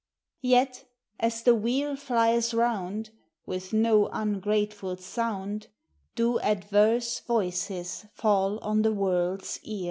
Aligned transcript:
Yet, 0.41 0.89
as 1.19 1.43
the 1.43 1.53
wheel 1.53 1.95
flies 1.95 2.55
round, 2.55 3.11
With 3.45 3.71
no 3.71 4.07
ungrateful 4.07 4.97
sound 4.97 5.67
Do 6.15 6.39
adverse 6.39 7.19
voices 7.19 8.07
fall 8.15 8.57
on 8.63 8.81
the 8.81 8.93
world's 8.93 9.59
ear. 9.61 9.79